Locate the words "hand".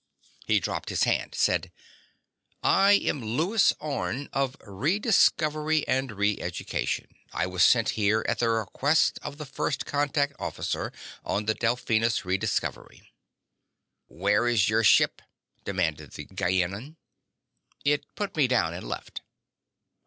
1.03-1.35